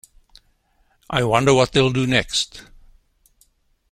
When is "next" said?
2.07-2.63